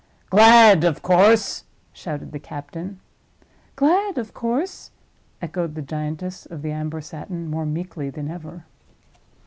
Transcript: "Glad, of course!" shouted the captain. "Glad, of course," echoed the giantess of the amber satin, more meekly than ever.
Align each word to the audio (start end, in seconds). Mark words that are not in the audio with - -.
"Glad, 0.31 0.83
of 0.83 1.03
course!" 1.03 1.65
shouted 1.93 2.31
the 2.31 2.39
captain. 2.39 2.99
"Glad, 3.75 4.17
of 4.17 4.33
course," 4.33 4.89
echoed 5.43 5.75
the 5.75 5.83
giantess 5.83 6.47
of 6.47 6.63
the 6.63 6.71
amber 6.71 7.01
satin, 7.01 7.45
more 7.47 7.67
meekly 7.67 8.09
than 8.09 8.27
ever. 8.27 8.65